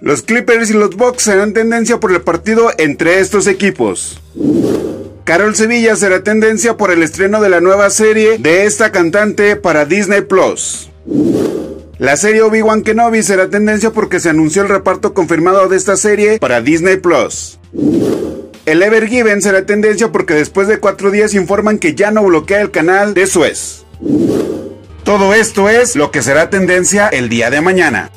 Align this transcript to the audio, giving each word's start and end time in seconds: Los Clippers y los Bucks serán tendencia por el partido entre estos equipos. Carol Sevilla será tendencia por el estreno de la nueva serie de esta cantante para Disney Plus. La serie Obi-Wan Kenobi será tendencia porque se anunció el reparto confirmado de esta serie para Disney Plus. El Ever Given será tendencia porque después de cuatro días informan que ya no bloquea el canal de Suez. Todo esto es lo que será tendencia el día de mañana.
Los 0.00 0.22
Clippers 0.22 0.70
y 0.70 0.74
los 0.74 0.96
Bucks 0.96 1.24
serán 1.24 1.52
tendencia 1.52 2.00
por 2.00 2.12
el 2.12 2.22
partido 2.22 2.70
entre 2.78 3.20
estos 3.20 3.46
equipos. 3.46 4.20
Carol 5.24 5.54
Sevilla 5.54 5.96
será 5.96 6.22
tendencia 6.22 6.78
por 6.78 6.90
el 6.90 7.02
estreno 7.02 7.42
de 7.42 7.50
la 7.50 7.60
nueva 7.60 7.90
serie 7.90 8.38
de 8.38 8.64
esta 8.64 8.90
cantante 8.90 9.56
para 9.56 9.84
Disney 9.84 10.22
Plus. 10.22 10.88
La 11.98 12.16
serie 12.16 12.42
Obi-Wan 12.42 12.82
Kenobi 12.82 13.22
será 13.22 13.50
tendencia 13.50 13.90
porque 13.90 14.20
se 14.20 14.30
anunció 14.30 14.62
el 14.62 14.68
reparto 14.68 15.12
confirmado 15.12 15.68
de 15.68 15.76
esta 15.76 15.96
serie 15.96 16.38
para 16.38 16.62
Disney 16.62 16.96
Plus. 16.96 17.58
El 18.66 18.82
Ever 18.82 19.06
Given 19.06 19.42
será 19.42 19.64
tendencia 19.64 20.10
porque 20.10 20.34
después 20.34 20.66
de 20.66 20.80
cuatro 20.80 21.12
días 21.12 21.34
informan 21.34 21.78
que 21.78 21.94
ya 21.94 22.10
no 22.10 22.24
bloquea 22.24 22.60
el 22.60 22.72
canal 22.72 23.14
de 23.14 23.28
Suez. 23.28 23.84
Todo 25.04 25.34
esto 25.34 25.68
es 25.68 25.94
lo 25.94 26.10
que 26.10 26.20
será 26.20 26.50
tendencia 26.50 27.06
el 27.06 27.28
día 27.28 27.48
de 27.48 27.60
mañana. 27.60 28.10